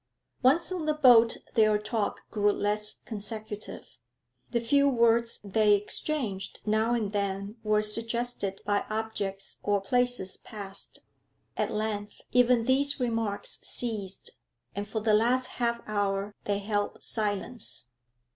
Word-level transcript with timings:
Once 0.41 0.71
on 0.71 0.87
the 0.87 0.95
boat 0.95 1.37
their 1.53 1.77
talk 1.77 2.21
grew 2.31 2.51
less 2.51 2.95
consecutive; 3.05 3.87
the 4.49 4.59
few 4.59 4.89
words 4.89 5.39
they 5.43 5.75
exchanged 5.75 6.59
now 6.65 6.95
and 6.95 7.11
then 7.11 7.55
were 7.61 7.83
suggested 7.83 8.61
by 8.65 8.83
objects 8.89 9.59
or 9.61 9.79
places 9.79 10.37
passed. 10.37 11.01
At 11.55 11.69
length 11.69 12.19
even 12.31 12.63
these 12.63 12.99
remarks 12.99 13.59
ceased, 13.61 14.31
and 14.75 14.89
for 14.89 15.01
the 15.01 15.13
last 15.13 15.45
half 15.61 15.81
hour 15.87 16.33
they 16.45 16.57
held 16.57 17.03
silence. 17.03 17.91